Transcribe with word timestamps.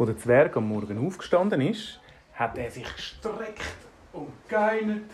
Wo 0.00 0.06
der 0.06 0.16
Zwerg 0.16 0.56
am 0.56 0.66
Morgen 0.66 1.06
aufgestanden 1.06 1.60
ist, 1.60 2.00
hat 2.32 2.56
er 2.56 2.70
sich 2.70 2.90
gestreckt 2.90 3.76
und 4.14 4.32
geinert, 4.48 5.10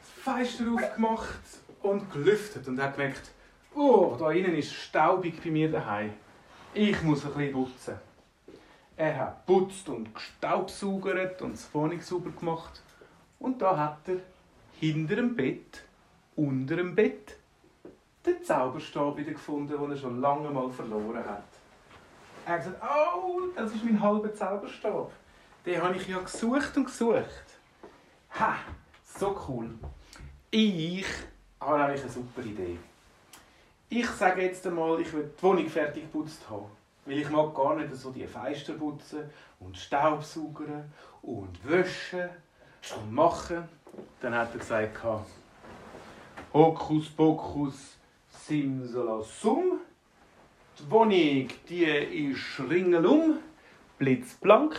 das 0.00 0.08
Fenster 0.24 0.64
aufgemacht 0.72 1.42
und 1.82 2.10
gelüftet 2.10 2.66
und 2.68 2.80
hat 2.80 2.96
gemerkt, 2.96 3.32
oh, 3.74 4.16
da 4.18 4.30
innen 4.30 4.56
ist 4.56 4.72
staubig 4.72 5.42
bei 5.44 5.50
mir 5.50 5.70
daheim. 5.70 6.14
Ich 6.72 7.02
muss 7.02 7.26
ein 7.26 7.34
bisschen 7.34 7.52
putzen. 7.52 7.94
Er 8.96 9.18
hat 9.18 9.44
putzt 9.44 9.86
und 9.90 10.14
gestaubsaugert 10.14 11.42
und 11.42 11.52
das 11.52 11.68
Wohnung 11.74 12.00
sauber 12.00 12.30
gemacht. 12.30 12.80
Und 13.38 13.60
da 13.60 13.76
hat 13.76 14.08
er 14.08 14.20
hinter 14.80 15.16
dem 15.16 15.36
Bett, 15.36 15.82
unter 16.34 16.76
dem 16.76 16.94
Bett, 16.94 17.36
den 18.24 18.42
Zauberstab 18.42 19.18
wieder 19.18 19.32
gefunden, 19.32 19.78
den 19.78 19.90
er 19.90 19.98
schon 19.98 20.22
lange 20.22 20.48
mal 20.48 20.70
verloren 20.70 21.26
hat. 21.26 21.55
Er 22.46 22.52
hat 22.52 22.64
gesagt, 22.64 22.80
oh, 22.80 23.40
das 23.56 23.74
ist 23.74 23.84
mein 23.84 24.00
halber 24.00 24.32
Zauberstab. 24.32 25.10
Den 25.66 25.82
habe 25.82 25.96
ich 25.96 26.06
ja 26.06 26.20
gesucht 26.20 26.76
und 26.76 26.84
gesucht. 26.84 27.44
Ha, 28.38 28.54
so 29.18 29.36
cool. 29.48 29.70
Ich 30.52 31.06
habe 31.60 31.82
eigentlich 31.82 32.02
eine 32.02 32.12
super 32.12 32.42
Idee. 32.42 32.78
Ich 33.88 34.08
sage 34.10 34.42
jetzt 34.42 34.64
einmal, 34.64 35.00
ich 35.00 35.12
will 35.12 35.28
die 35.36 35.42
Wohnung 35.42 35.68
fertig 35.68 36.04
geputzt 36.04 36.48
haben. 36.48 36.66
Weil 37.04 37.18
ich 37.18 37.28
mag 37.30 37.52
gar 37.52 37.74
nicht 37.74 37.92
so 37.96 38.12
die 38.12 38.28
Fenster 38.28 38.74
putzen 38.74 39.28
und 39.58 39.76
Staubsaugern 39.76 40.92
und 41.22 41.58
waschen 41.68 42.28
und 42.96 43.12
machen. 43.12 43.68
Dann 44.20 44.36
hat 44.36 44.52
er 44.52 44.58
gesagt, 44.60 44.98
Hokus 46.52 47.08
Pokus 47.08 47.96
Simsalasum. 48.28 49.75
Die 50.78 50.90
Wohnung 50.90 51.48
die 51.70 51.84
ist 51.84 52.60
ringelum, 52.68 53.38
blitzblank, 53.98 54.76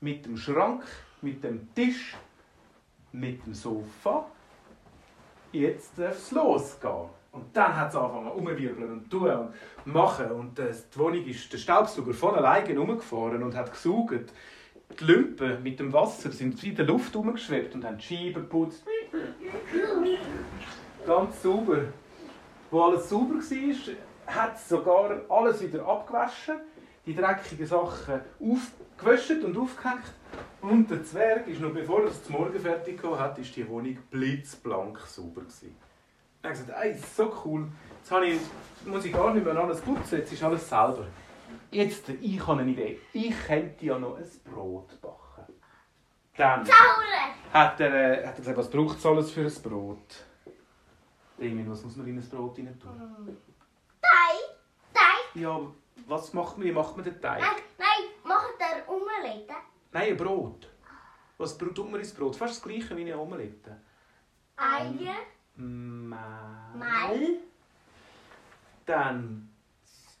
mit 0.00 0.26
dem 0.26 0.36
Schrank, 0.36 0.82
mit 1.22 1.44
dem 1.44 1.72
Tisch, 1.72 2.16
mit 3.12 3.46
dem 3.46 3.54
Sofa. 3.54 4.26
Jetzt 5.52 5.96
darf 5.96 6.16
es 6.16 6.32
losgehen. 6.32 7.10
Und 7.30 7.56
dann 7.56 7.76
hat 7.76 7.90
es 7.90 7.96
angefangen 7.96 8.32
umwirbeln 8.32 8.92
und 8.92 9.10
tun 9.10 9.30
und 9.30 9.94
machen. 9.94 10.32
Und 10.32 10.58
äh, 10.58 10.72
die 10.72 10.98
Wohnung 10.98 11.24
ist 11.24 11.52
der 11.52 11.58
Staubsauger 11.58 12.12
von 12.12 12.34
alleine 12.34 12.80
umgefahren 12.80 13.42
und 13.42 13.54
hat 13.54 13.70
gesaugt. 13.72 14.32
Die 14.98 15.04
Lumpen 15.04 15.62
mit 15.62 15.78
dem 15.78 15.92
Wasser 15.92 16.32
sind 16.32 16.62
in 16.64 16.74
der 16.74 16.86
Luft 16.86 17.14
umgeschwebt 17.14 17.74
und 17.74 17.84
haben 17.84 17.98
die 17.98 18.04
Scheiben 18.04 18.42
geputzt. 18.42 18.84
Ganz 21.06 21.42
sauber. 21.42 21.82
Wo 22.70 22.82
alles 22.82 23.08
sauber 23.08 23.34
war, 23.34 23.94
hat 24.26 24.58
sogar 24.58 25.20
alles 25.28 25.62
wieder 25.62 25.86
abgewaschen, 25.86 26.56
die 27.06 27.14
dreckigen 27.14 27.66
Sachen 27.66 28.20
aufgewaschen 28.40 29.44
und 29.44 29.56
aufgehängt. 29.56 30.12
Und 30.60 30.90
der 30.90 31.04
Zwerg 31.04 31.46
ist 31.46 31.60
noch 31.60 31.72
bevor 31.72 32.00
er 32.00 32.08
es 32.08 32.24
zum 32.24 32.36
Morgen 32.36 32.58
fertig 32.58 33.02
hat, 33.02 33.38
ist 33.38 33.54
die 33.54 33.68
Wohnung 33.68 33.98
blitzblank 34.10 34.98
sauber 35.00 35.42
gewesen. 35.42 35.76
Er 36.42 36.50
hat 36.50 36.58
gesagt, 36.58 36.78
ey, 36.82 36.94
so 36.94 37.32
cool. 37.44 37.68
Jetzt 38.00 38.10
habe 38.10 38.26
ich, 38.26 38.40
muss 38.84 39.04
ich 39.04 39.12
gar 39.12 39.32
nicht 39.32 39.44
mehr 39.44 39.56
alles 39.56 39.80
putzen, 39.80 40.18
jetzt 40.18 40.32
ist 40.32 40.42
alles 40.42 40.68
selber. 40.68 41.06
Jetzt, 41.70 42.08
ich 42.08 42.46
habe 42.46 42.60
eine 42.60 42.70
Idee. 42.70 43.00
Ich 43.12 43.34
könnte 43.46 43.84
ja 43.84 43.98
noch 43.98 44.16
ein 44.16 44.30
Brot 44.50 45.00
backen. 45.00 45.52
Dann 46.36 46.66
hat 47.52 47.80
er, 47.80 47.94
äh, 47.94 48.26
hat 48.26 48.34
er 48.34 48.38
gesagt, 48.38 48.58
was 48.58 48.70
braucht 48.70 48.98
es 48.98 49.06
alles 49.06 49.30
für 49.30 49.42
ein 49.42 49.62
Brot? 49.62 50.24
Damien, 51.38 51.70
was 51.70 51.84
muss 51.84 51.96
man 51.96 52.06
in 52.06 52.18
ein 52.18 52.28
Brot 52.28 52.58
rein 52.58 52.78
tun? 52.78 53.36
Ja, 55.34 55.60
was 56.06 56.32
macht 56.32 56.58
man, 56.58 56.66
wie 56.66 56.72
macht 56.72 56.96
man 56.96 57.04
den 57.04 57.20
Teig? 57.20 57.40
Nein, 57.40 57.62
nein, 57.78 58.04
macht 58.22 58.54
der 58.60 58.88
Omelette. 58.88 59.54
Nein, 59.92 60.10
ein 60.10 60.16
Brot. 60.16 60.68
Was 61.38 61.58
tut 61.58 61.76
man 61.90 62.00
ins 62.00 62.14
Brot? 62.14 62.36
Fast 62.36 62.56
das 62.56 62.62
gleiche 62.62 62.96
wie 62.96 63.02
eine 63.02 63.18
Omelette. 63.18 63.80
Eier. 64.56 65.16
Mehl. 65.56 66.16
Mehl. 66.74 67.38
Dann 68.86 69.48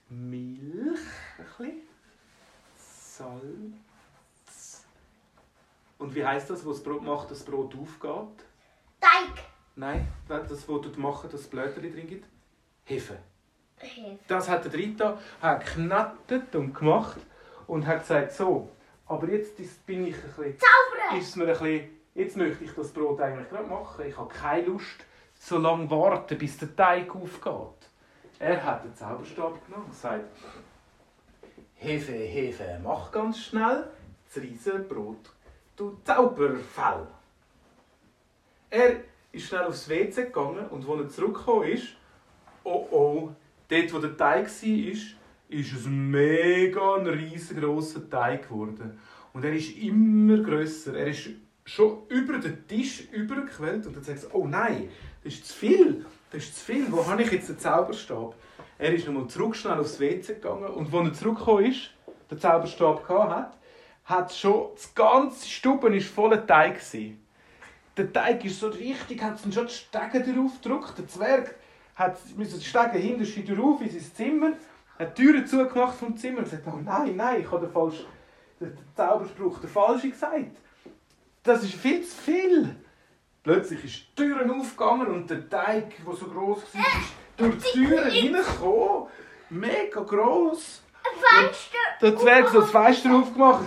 Milch, 0.08 1.00
ein 1.38 1.44
bisschen. 1.44 1.80
Salz. 2.76 4.84
Und 5.98 6.14
wie 6.14 6.24
heißt 6.24 6.50
das, 6.50 6.66
was 6.66 6.76
das 6.76 6.84
Brot 6.84 7.02
macht, 7.02 7.30
dass 7.30 7.38
das 7.38 7.46
Brot 7.46 7.74
aufgeht? 7.76 8.44
Teig. 9.00 9.44
Nein, 9.76 10.06
das, 10.28 10.50
was 10.50 10.66
du 10.66 11.00
machen, 11.00 11.30
dass 11.30 11.42
das 11.42 11.50
Blöterli 11.50 11.92
drin 11.92 12.06
gibt? 12.06 12.26
Hefe. 12.84 13.18
Das 14.28 14.48
hat 14.48 14.64
der 14.64 14.72
Rita 14.72 15.18
hat 15.40 15.66
geknattet 15.66 16.54
und 16.54 16.74
gemacht 16.74 17.18
und 17.66 17.86
hat 17.86 18.00
gesagt, 18.00 18.32
so, 18.32 18.70
aber 19.06 19.28
jetzt 19.28 19.56
bin 19.86 20.06
ich 20.06 20.14
ein 20.16 20.22
bisschen, 20.22 20.58
Zaubern. 20.58 21.18
ist 21.18 21.36
mir 21.36 21.44
ein 21.44 21.50
bisschen, 21.50 21.90
jetzt 22.14 22.36
möchte 22.36 22.64
ich 22.64 22.72
das 22.74 22.92
Brot 22.92 23.20
eigentlich 23.20 23.48
gerade 23.48 23.68
machen. 23.68 24.06
Ich 24.06 24.16
habe 24.16 24.32
keine 24.32 24.66
Lust, 24.66 25.04
so 25.38 25.58
lange 25.58 25.90
warten, 25.90 26.38
bis 26.38 26.56
der 26.58 26.74
Teig 26.74 27.14
aufgeht. 27.14 27.90
Er 28.38 28.64
hat 28.64 28.84
den 28.84 28.94
Zauberstab 28.94 29.64
genommen 29.66 29.84
und 29.86 29.90
gesagt, 29.90 30.24
Hefe, 31.74 32.12
Hefe, 32.12 32.80
mach 32.82 33.12
ganz 33.12 33.38
schnell 33.38 33.88
das 34.26 34.42
Riesenbrot, 34.42 35.30
du 35.76 35.98
Zauberfell. 36.02 37.06
Er 38.70 38.96
ist 39.30 39.46
schnell 39.46 39.64
aufs 39.64 39.88
WC 39.88 40.24
gegangen 40.24 40.66
und 40.68 40.88
als 40.88 41.00
er 41.00 41.08
zurückgekommen 41.10 41.68
ist, 41.68 41.88
oh 42.64 42.88
oh, 42.90 43.30
dort 43.68 43.92
wo 43.92 43.98
der 43.98 44.16
Teig 44.16 44.46
war, 44.46 44.92
ist, 45.48 45.72
es 45.72 45.86
mega 45.86 46.96
ein 46.96 47.06
riesengroßer 47.06 48.08
Teig 48.08 48.48
geworden. 48.48 48.98
Und 49.32 49.44
er 49.44 49.52
ist 49.52 49.76
immer 49.76 50.38
grösser. 50.38 50.94
Er 50.96 51.08
ist 51.08 51.30
schon 51.64 52.02
über 52.08 52.38
den 52.38 52.66
Tisch 52.66 53.08
übergequellt 53.10 53.86
und 53.86 53.96
dann 53.96 54.04
sagt 54.04 54.24
er, 54.24 54.34
oh 54.34 54.46
nein, 54.46 54.88
das 55.22 55.34
ist 55.34 55.46
zu 55.46 55.54
viel, 55.54 56.06
das 56.30 56.44
ist 56.44 56.58
zu 56.58 56.64
viel, 56.64 56.92
wo 56.92 57.06
habe 57.06 57.22
ich 57.22 57.32
jetzt 57.32 57.48
den 57.48 57.58
Zauberstab? 57.58 58.34
Er 58.78 58.92
ist 58.92 59.06
nochmal 59.06 59.28
zurück 59.28 59.56
schnell 59.56 59.78
aufs 59.78 59.98
WC 59.98 60.34
gegangen 60.34 60.66
und 60.66 60.92
als 60.92 61.08
er 61.08 61.14
zurückgekommen 61.14 61.66
ist, 61.66 61.90
den 62.30 62.38
Zauberstab 62.38 63.08
hat, 63.08 63.56
hat 64.04 64.32
schon, 64.34 64.70
das 64.74 64.94
ganze 64.94 65.48
Stuben 65.48 65.94
ist 65.94 66.08
voller 66.08 66.46
Teig 66.46 66.74
gewesen. 66.74 67.24
Der 67.96 68.12
Teig 68.12 68.44
ist 68.44 68.60
so 68.60 68.68
richtig, 68.68 69.22
hat 69.22 69.40
schon 69.40 69.66
die 69.66 69.72
Stege 69.72 70.20
drauf 70.20 70.60
gedrückt. 70.60 70.98
Der 70.98 71.08
Zwerg 71.08 71.54
hat 71.94 72.18
die 72.36 72.64
Stege 72.64 72.98
hinterher 72.98 73.56
drauf 73.56 73.80
in 73.80 73.90
sein 73.90 74.14
Zimmer, 74.14 74.52
hat 74.98 75.18
die 75.18 75.22
Türen 75.22 75.46
zugemacht 75.46 75.96
vom 75.96 76.16
Zimmer 76.16 76.38
und 76.38 76.44
gesagt, 76.44 76.66
oh 76.66 76.78
nein, 76.82 77.16
nein, 77.16 77.40
ich 77.40 77.50
habe 77.50 77.66
den, 77.66 77.72
falschen, 77.72 78.06
den 78.60 78.76
Zauberspruch 78.96 79.60
der 79.60 79.70
falsche 79.70 80.10
gesagt. 80.10 80.56
Das 81.42 81.62
ist 81.62 81.74
viel 81.74 82.02
zu 82.02 82.16
viel. 82.16 82.76
Plötzlich 83.42 83.84
ist 83.84 83.94
die 83.94 84.22
Türen 84.22 84.50
aufgegangen 84.50 85.08
und 85.08 85.28
der 85.28 85.48
Teig, 85.48 85.92
der 86.04 86.14
so 86.14 86.26
groß 86.26 86.62
war, 86.74 86.80
ist 86.80 87.12
durch 87.36 87.56
die 87.56 87.86
Türen 87.86 88.10
hineingekommen. 88.10 89.08
Mega 89.50 90.00
gross. 90.00 90.82
Fenster. 91.20 91.76
Der 92.00 92.16
Zwerg 92.16 92.46
hat 92.46 92.54
das 92.54 92.70
Fenster 92.70 93.14
aufgemacht 93.14 93.64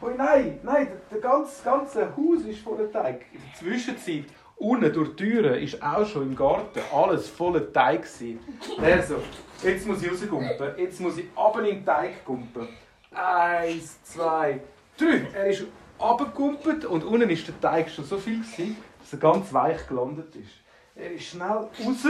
oh 0.00 0.10
nein, 0.16 0.60
nein, 0.62 0.88
das 1.10 1.20
ganze, 1.20 1.64
ganze 1.64 2.16
Haus 2.16 2.42
ist 2.46 2.60
voller 2.60 2.90
Teig. 2.90 3.26
In 3.32 3.40
der 3.40 3.54
Zwischenzeit, 3.58 4.24
unten 4.58 4.92
durch 4.92 5.14
die 5.16 5.24
Türen, 5.24 5.54
ist 5.62 5.82
auch 5.82 6.06
schon 6.06 6.22
im 6.22 6.36
Garten 6.36 6.80
alles 6.92 7.28
voller 7.28 7.72
Teig. 7.72 8.02
gewesen. 8.02 8.40
Er 8.82 9.02
so, 9.02 9.16
jetzt 9.62 9.86
muss 9.86 10.02
ich 10.02 10.10
rausgumpen, 10.10 10.72
jetzt 10.76 11.00
muss 11.00 11.18
ich 11.18 11.26
runter 11.36 11.60
in 11.60 11.76
den 11.76 11.84
Teig 11.84 12.24
gumpen. 12.24 12.68
Eins, 13.12 14.02
zwei, 14.02 14.60
drei. 14.96 15.26
Er 15.32 15.46
ist 15.46 15.64
runtergegumpelt 15.98 16.84
und 16.84 17.04
unten 17.04 17.30
ist 17.30 17.46
der 17.48 17.60
Teig 17.60 17.90
schon 17.90 18.04
so 18.04 18.18
viel, 18.18 18.40
gewesen, 18.40 18.76
dass 19.00 19.12
er 19.12 19.18
ganz 19.18 19.52
weich 19.52 19.86
gelandet 19.86 20.34
ist. 20.36 20.50
Er 20.94 21.12
ist 21.12 21.26
schnell 21.26 21.48
raus, 21.48 22.04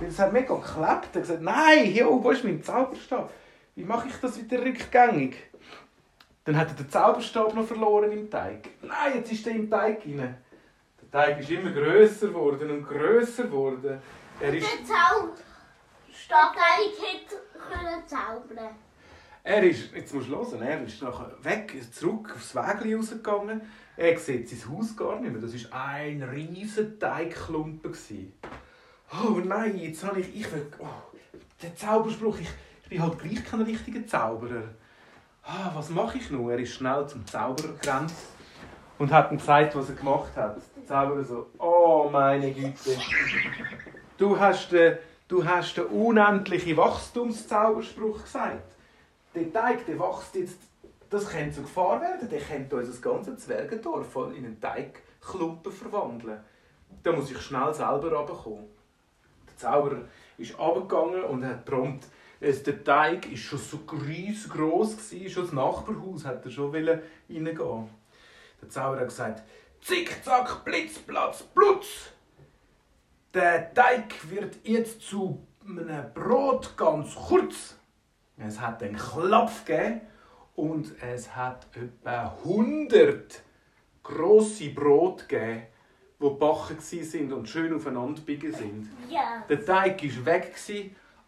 weil 0.00 0.08
es 0.08 0.18
hat 0.18 0.32
mega 0.32 0.54
geklebt. 0.54 0.80
Er 0.80 0.88
hat 0.88 1.12
gesagt, 1.12 1.42
nein, 1.42 1.84
hier 1.84 2.06
wo 2.06 2.30
ist 2.30 2.42
mein 2.42 2.62
Zauberstab? 2.62 3.30
Wie 3.76 3.84
mache 3.84 4.08
ich 4.08 4.14
das 4.20 4.40
wieder 4.40 4.64
rückgängig? 4.64 5.36
Dann 6.44 6.56
hat 6.56 6.68
er 6.68 6.74
den 6.74 6.90
Zauberstab 6.90 7.54
noch 7.54 7.66
verloren 7.66 8.10
im 8.10 8.28
Teig. 8.28 8.68
Nein, 8.82 9.14
jetzt 9.16 9.30
ist 9.32 9.46
er 9.46 9.54
im 9.54 9.70
Teig 9.70 10.00
rein. 10.04 10.36
Der 11.12 11.24
Teig 11.24 11.40
ist 11.40 11.50
immer 11.50 11.70
grösser 11.70 12.28
geworden 12.28 12.70
und 12.70 12.86
grösser 12.86 13.44
geworden. 13.44 14.00
Er 14.40 14.54
ist, 14.54 14.66
Der 14.66 14.84
Zauberstabteig 14.84 16.92
hätte 17.00 17.36
können 17.54 18.06
zaubern. 18.06 18.74
er 19.42 19.62
ist, 19.62 19.94
jetzt 19.94 20.12
musst 20.12 20.28
du 20.28 20.36
hören, 20.36 20.62
er 20.62 20.82
ist 20.82 21.00
nachher 21.02 21.32
weg, 21.42 21.74
zurück 21.92 22.32
aufs 22.34 22.54
Wägli 22.54 22.94
rausgegangen. 22.94 23.62
Er 23.96 24.18
sieht 24.18 24.48
sein 24.48 24.70
Haus 24.70 24.96
gar 24.96 25.20
nicht 25.20 25.32
mehr. 25.32 25.40
Das 25.40 25.54
war 25.70 25.84
ein 25.84 26.22
riesiger 26.22 26.98
Teigklumpen. 26.98 27.92
gewesen. 27.92 28.32
Oh 29.12 29.40
nein, 29.42 29.78
jetzt 29.78 30.04
habe 30.04 30.20
ich, 30.20 30.34
ich 30.34 30.52
will, 30.52 30.66
oh, 30.80 30.86
der 31.62 31.74
Zauberspruch, 31.76 32.38
ich, 32.40 32.48
ich 32.82 32.88
bin 32.88 33.02
halt 33.02 33.18
gleich 33.18 33.44
kein 33.44 33.62
richtiger 33.62 34.04
Zauberer. 34.06 34.64
Ah, 35.44 35.70
was 35.74 35.90
mache 35.90 36.18
ich 36.18 36.28
nun? 36.30 36.50
Er 36.50 36.58
ist 36.58 36.74
schnell 36.74 37.06
zum 37.06 37.24
Zauberer 37.24 37.74
gerannt 37.80 38.12
und 38.98 39.12
hat 39.12 39.30
ihm 39.30 39.38
gesagt, 39.38 39.74
was 39.76 39.88
er 39.88 39.96
gemacht 39.96 40.36
hat. 40.36 40.56
Der 40.76 40.86
Zauberer 40.86 41.24
so, 41.24 41.46
oh 41.58 42.08
meine 42.10 42.52
Güte, 42.52 42.96
du 44.16 44.38
hast 44.38 44.72
den, 44.72 44.98
du 45.28 45.44
hast 45.44 45.76
den 45.76 45.86
unendlichen 45.86 46.76
Wachstumszauberspruch 46.76 48.22
gesagt. 48.22 48.74
der 49.34 49.52
Teig 49.52 49.86
der 49.86 49.98
wächst 49.98 50.34
jetzt, 50.34 50.58
das 51.10 51.28
könnte 51.28 51.54
zur 51.54 51.64
Gefahr 51.64 52.00
werden, 52.00 52.28
der 52.28 52.40
könnte 52.40 52.76
unser 52.76 53.00
ganzes 53.00 53.44
Zwergendorf 53.44 54.16
in 54.36 54.44
einen 54.44 54.60
Teigklumpen 54.60 55.72
verwandeln. 55.72 56.40
Da 57.02 57.12
muss 57.12 57.30
ich 57.30 57.40
schnell 57.40 57.72
selber 57.74 58.12
runterkommen. 58.12 58.66
Der 59.48 59.56
Zauberer 59.56 60.02
ist 60.38 60.58
runtergegangen 60.58 61.24
und 61.24 61.44
hat 61.44 61.64
prompt, 61.64 62.06
es, 62.38 62.62
der 62.62 62.84
Teig 62.84 63.30
war 63.30 63.36
schon 63.36 63.58
so 63.58 63.78
riesengroß, 63.90 64.96
schon 65.28 65.44
das 65.44 65.52
Nachbarhaus 65.52 66.24
hat 66.24 66.44
er 66.44 66.50
schon 66.50 66.70
reingehen 66.70 67.88
Der 68.66 68.72
Zauberer 68.72 69.02
hat 69.02 69.08
gesagt, 69.08 69.42
Zick, 69.80 70.24
zack, 70.24 70.64
blitz, 70.64 70.98
platz, 70.98 71.44
plutz. 71.54 72.10
Der 73.32 73.72
Teig 73.72 74.12
wird 74.28 74.56
jetzt 74.64 75.02
zu 75.02 75.46
einem 75.64 76.12
Brot 76.12 76.76
ganz 76.76 77.14
kurz. 77.14 77.76
Es 78.36 78.60
hat 78.60 78.82
einen 78.82 78.96
Klapf 78.96 79.64
gegeben 79.64 80.00
und 80.56 81.00
es 81.00 81.36
hat 81.36 81.68
etwa 81.76 82.36
100 82.44 83.40
grosse 84.02 84.70
Brot 84.70 85.28
gegeben, 85.28 85.62
die 86.18 86.24
gebacken 86.24 86.80
sind 86.80 87.32
und 87.32 87.48
schön 87.48 87.72
aufeinander 87.72 88.20
biegen 88.22 88.52
sind. 88.52 88.88
Ja. 89.08 89.44
Der 89.48 89.64
Teig 89.64 90.02
war 90.02 90.26
weg, 90.26 90.56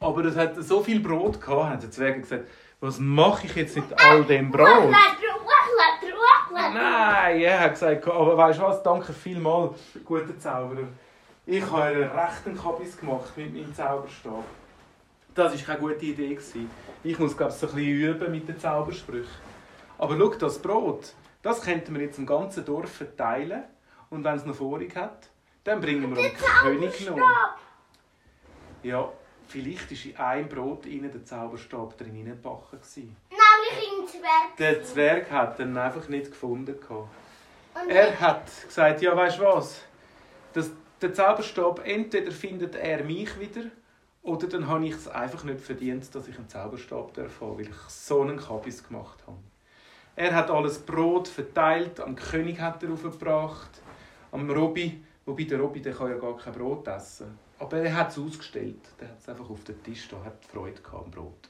aber 0.01 0.25
es 0.25 0.35
hat 0.35 0.57
so 0.57 0.83
viel 0.83 0.99
Brot 0.99 1.41
gehabt, 1.41 1.71
haben 1.71 1.81
die 1.81 1.91
Zwerge 1.91 2.23
gesagt, 2.23 2.49
was 2.81 2.99
mache 2.99 3.47
ich 3.47 3.55
jetzt 3.55 3.77
mit 3.77 3.93
all 3.97 4.25
dem 4.25 4.51
Brot? 4.51 4.93
Nein, 6.75 7.41
er 7.41 7.61
hat 7.61 7.73
gesagt, 7.73 8.07
aber 8.07 8.37
weißt 8.37 8.59
du 8.59 8.63
was, 8.63 8.83
danke 8.83 9.13
vielmals, 9.13 9.79
guter 10.05 10.39
Zauberer. 10.39 10.89
Ich 11.47 11.63
habe 11.63 11.83
einen 11.83 12.11
rechten 12.11 12.57
Kabis 12.57 12.99
gemacht 12.99 13.37
mit 13.37 13.55
meinem 13.55 13.75
Zauberstab. 13.75 14.45
Das 15.35 15.55
war 15.55 15.77
keine 15.77 15.79
gute 15.79 16.05
Idee. 16.05 16.35
gewesen. 16.35 16.71
Ich 17.03 17.19
muss, 17.19 17.37
glaube 17.37 17.53
ich, 17.53 17.59
so 17.59 17.69
ein 17.69 17.75
bisschen 17.75 17.91
üben 17.91 18.33
mit 18.33 18.49
den 18.49 18.59
Zaubersprüchen. 18.59 19.49
Aber 19.97 20.17
schau, 20.19 20.29
das 20.35 20.59
Brot, 20.59 21.15
das 21.43 21.63
könnten 21.63 21.95
wir 21.95 22.03
jetzt 22.03 22.19
im 22.19 22.27
ganzen 22.27 22.65
Dorf 22.65 22.91
verteilen. 22.93 23.65
Und 24.11 24.25
wenn 24.25 24.37
es 24.37 24.45
noch 24.45 24.55
vorig 24.55 24.95
hat, 24.97 25.29
dann 25.65 25.81
bringen 25.81 26.15
wir 26.15 26.23
dem 26.23 26.37
König 26.37 27.09
noch. 27.09 27.19
Ja, 28.83 29.09
vielleicht 29.47 29.91
war 29.91 30.35
in 30.37 30.43
einem 30.43 30.49
Brot 30.49 30.85
der 30.85 31.25
Zauberstab 31.25 31.97
drin 31.97 32.15
hineingebacken. 32.15 32.79
gewesen. 32.79 33.17
Zwerg. 34.09 34.57
Der 34.59 34.83
Zwerg 34.83 35.31
hat 35.31 35.59
ihn 35.61 35.77
einfach 35.77 36.09
nicht 36.09 36.27
gefunden. 36.27 36.75
Und 36.89 37.91
Er 37.91 38.19
hat 38.21 38.47
gesagt, 38.67 39.03
ja, 39.03 39.17
weißt 39.17 39.39
du 39.39 39.43
was? 39.45 39.83
Das, 40.53 40.71
der 41.01 41.15
Zauberstab, 41.15 41.87
entweder 41.87 42.33
findet 42.33 42.75
er 42.75 43.05
mich 43.05 43.39
wieder, 43.39 43.65
oder 44.23 44.47
dann 44.49 44.67
habe 44.67 44.87
ich 44.87 44.95
es 44.95 45.09
einfach 45.09 45.45
nicht 45.45 45.61
verdient, 45.61 46.13
dass 46.15 46.29
ich 46.29 46.37
einen 46.37 46.49
Zauberstab 46.49 47.15
darf 47.15 47.41
haben, 47.41 47.59
weil 47.59 47.69
ich 47.69 47.77
so 47.89 48.23
einen 48.23 48.37
Kabis 48.37 48.87
gemacht 48.87 49.19
habe. 49.27 49.39
Er 50.17 50.35
hat 50.35 50.51
alles 50.51 50.81
Brot 50.81 51.29
verteilt, 51.29 52.01
am 52.01 52.17
König 52.17 52.61
hat 52.61 52.83
er 52.83 52.93
aufgebracht, 52.93 53.71
am 54.33 54.51
Robby, 54.51 55.03
wobei 55.25 55.45
der 55.45 55.61
Robby 55.61 55.81
der 55.81 55.95
kann 55.95 56.11
ja 56.11 56.17
gar 56.17 56.37
kein 56.37 56.53
Brot 56.53 56.89
essen. 56.89 57.39
Aber 57.61 57.79
er 57.79 57.95
hat 57.95 58.11
es 58.11 58.19
ausgestellt, 58.19 58.81
der 59.01 59.09
hat 59.09 59.19
es 59.21 59.29
einfach 59.29 59.49
auf 59.49 59.63
den 59.65 59.83
Tisch 59.83 60.09
da, 60.09 60.17
hat 60.25 60.45
Freude 60.45 60.81
gehabt 60.81 61.05
am 61.05 61.11
Brot. 61.11 61.49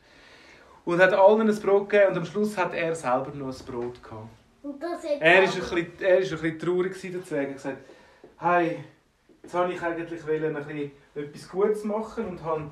Und 0.89 1.03
hat 1.03 1.13
allen 1.13 1.51
ein 1.51 1.61
Brot 1.61 1.91
gegeben 1.91 2.13
und 2.13 2.17
am 2.17 2.25
Schluss 2.25 2.57
hat 2.57 2.73
er 2.73 2.95
selber 2.95 3.31
noch 3.35 3.49
ein 3.49 3.67
Brot 3.67 4.03
gehabt. 4.03 4.31
Er 5.21 5.43
war 5.43 5.43
ein 5.43 5.45
bisschen, 5.45 6.01
er 6.01 6.19
ist 6.21 6.33
ein 6.33 6.41
bisschen 6.41 6.59
traurig 6.59 6.95
gewesen 6.95 7.13
dazu. 7.13 7.35
Er 7.35 7.43
hat 7.43 7.53
gesagt, 7.53 7.79
hey, 8.39 8.85
jetzt 9.43 9.53
wollte 9.53 9.75
ich 9.75 9.83
eigentlich 9.83 10.25
ein 10.27 10.55
bisschen 10.55 10.91
etwas 11.15 11.49
Gutes 11.51 11.85
machen 11.85 12.29
und 12.29 12.43
han, 12.43 12.71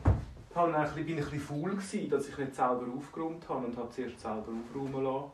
han 0.55 0.75
ein 0.75 0.85
bisschen, 0.85 1.05
bin 1.05 1.19
ein 1.19 1.25
bisschen 1.25 1.41
faul 1.41 1.71
gewesen, 1.73 2.09
dass 2.09 2.27
ich 2.27 2.39
nicht 2.39 2.55
selber 2.55 2.87
aufgeräumt 2.97 3.47
habe 3.51 3.67
und 3.67 3.77
habe 3.77 3.91
zuerst 3.91 4.19
selber 4.19 4.49
aufräumen 4.49 5.05
lassen. 5.05 5.33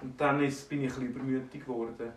Und 0.00 0.18
dann 0.18 0.42
ist, 0.42 0.66
bin 0.70 0.84
ich 0.84 0.94
ein 0.94 0.94
bisschen 0.94 1.10
übermütig 1.10 1.66
geworden. 1.66 2.12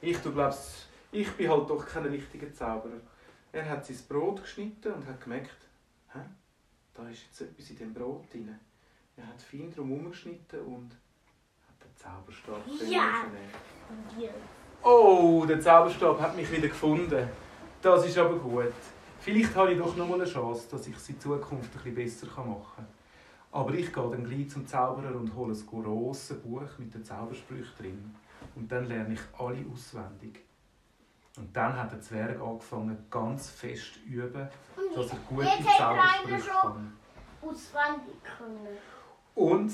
Ich 0.00 0.16
du 0.22 0.32
glaubst, 0.32 0.88
ich 1.10 1.30
bin 1.32 1.50
halt 1.50 1.68
doch 1.68 1.86
kein 1.86 2.06
richtiger 2.06 2.50
Zauberer. 2.54 3.02
Er 3.52 3.68
hat 3.68 3.84
sein 3.84 3.98
Brot 4.08 4.40
geschnitten 4.40 4.94
und 4.94 5.06
hat 5.06 5.20
gemerkt, 5.20 5.68
hä, 6.14 6.20
da 6.94 7.06
ist 7.10 7.24
jetzt 7.24 7.42
etwas 7.42 7.68
in 7.68 7.76
dem 7.76 7.92
Brot 7.92 8.32
drin. 8.32 8.58
Er 9.22 9.28
hat 9.28 9.40
fein 9.40 9.72
drum 9.74 10.10
geschnitten 10.10 10.60
und 10.60 10.90
hat 11.68 11.76
den 11.82 11.96
Zauberstab 11.96 12.60
Ja. 12.88 14.30
Oh, 14.82 15.44
der 15.46 15.60
Zauberstab 15.60 16.20
hat 16.20 16.36
mich 16.36 16.50
wieder 16.50 16.66
gefunden. 16.68 17.28
Das 17.80 18.04
ist 18.04 18.18
aber 18.18 18.36
gut. 18.36 18.72
Vielleicht 19.20 19.54
habe 19.54 19.72
ich 19.72 19.78
doch 19.78 19.94
noch 19.96 20.08
mal 20.08 20.16
eine 20.20 20.24
Chance, 20.24 20.66
dass 20.70 20.88
ich 20.88 20.96
es 20.96 21.08
in 21.08 21.20
Zukunft 21.20 21.70
ein 21.76 21.94
bisschen 21.94 21.94
besser 21.94 22.26
machen 22.44 22.64
kann. 22.76 22.86
Aber 23.52 23.72
ich 23.74 23.92
gehe 23.92 24.10
dann 24.10 24.24
gleich 24.24 24.50
zum 24.50 24.66
Zauberer 24.66 25.14
und 25.14 25.32
hole 25.36 25.54
ein 25.54 25.66
grosses 25.66 26.40
Buch 26.40 26.78
mit 26.78 26.92
den 26.92 27.04
Zaubersprüchen 27.04 27.72
drin. 27.78 28.14
Und 28.56 28.72
dann 28.72 28.86
lerne 28.86 29.14
ich 29.14 29.20
alle 29.38 29.64
auswendig. 29.72 30.40
Und 31.36 31.56
dann 31.56 31.76
hat 31.76 31.92
der 31.92 32.00
Zwerg 32.00 32.40
angefangen, 32.40 33.06
ganz 33.10 33.50
fest 33.50 33.94
zu 33.94 34.00
üben, 34.00 34.48
dass 34.94 35.10
er 35.10 35.18
gute 35.28 35.46
er 35.46 35.76
Zaubersprüche 35.78 36.50
kann. 36.50 36.92
auswendig 37.42 38.16
können. 38.38 38.78
Und 39.34 39.72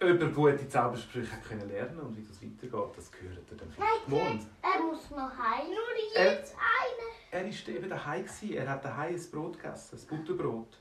ob 0.00 0.20
er 0.20 0.28
gute 0.28 0.68
Zaubersprüche 0.68 1.36
können 1.48 1.68
lernen 1.68 1.98
und 2.00 2.16
wie 2.16 2.22
das 2.22 2.40
weitergeht, 2.42 2.96
das 2.96 3.10
gehört 3.12 3.50
er 3.50 3.56
dann 3.56 3.70
vielleicht 3.70 4.08
morgen. 4.08 4.46
Er 4.62 4.82
muss 4.82 5.10
noch 5.10 5.30
heim. 5.38 5.66
Nur 5.68 6.14
Er- 6.22 6.32
jetzt 6.32 6.54
eine. 6.54 7.42
Er 7.44 7.44
war 7.50 7.68
eben 7.74 7.88
daheim. 7.90 8.22
gewesen. 8.24 8.52
Er 8.54 8.68
hat 8.70 8.84
daheim 8.84 9.14
ein 9.14 9.30
Brot 9.30 9.58
gegessen, 9.60 9.98
ein 9.98 10.06
Butterbrot. 10.18 10.78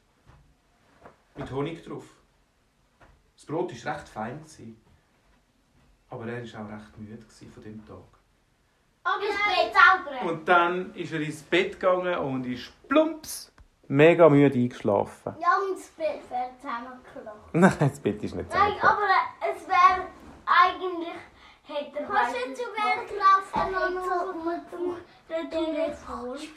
Mit 1.36 1.52
Honig 1.52 1.84
drauf. 1.84 2.06
Das 3.36 3.46
Brot 3.46 3.86
war 3.86 3.96
recht 3.96 4.08
fein. 4.10 4.38
gewesen. 4.40 4.82
Aber 6.10 6.28
er 6.28 6.54
war 6.54 6.66
auch 6.66 6.70
recht 6.72 6.98
müde 6.98 7.18
gewesen 7.18 7.52
von 7.52 7.64
dem 7.64 7.86
Tag. 7.86 7.98
Aber 9.04 9.22
es 9.24 9.36
geht 9.56 9.74
zaubern. 9.74 10.30
Und 10.30 10.48
dann 10.48 10.94
ist 10.96 11.12
er 11.12 11.22
ins 11.22 11.42
Bett 11.44 11.74
gegangen 11.80 12.18
und 12.20 12.46
ist 12.46 12.72
plumps 12.88 13.52
mega 13.88 14.30
müde 14.30 14.58
eingeschlafen. 14.58 15.36
Ja, 15.40 15.58
und 15.58 15.78
das 15.78 15.88
Bett 15.90 16.22
wäre 16.30 16.50
zusammengelacht. 16.62 17.54
Nein, 17.54 17.74
das 17.80 18.00
Bett 18.00 18.24
ist 18.24 18.36
nicht 18.36 18.50
Nein, 18.50 18.74
zusammengekommen. 18.74 18.98
aber 18.98 19.52
es 19.54 19.68
wäre 19.68 20.08
eigentlich... 20.46 21.14
Hätte 21.68 21.98
er 21.98 22.06
Kannst 22.06 22.36
du 22.36 22.54
zu 22.54 22.62
Werk 22.62 23.10
laufen 23.18 23.76
und 23.76 23.96
noch 23.96 24.46
mit 24.46 24.72
dem 24.72 25.50
Telefon 25.50 26.38